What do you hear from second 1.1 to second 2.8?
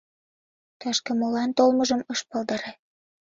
молан толмыжым ыш палдаре.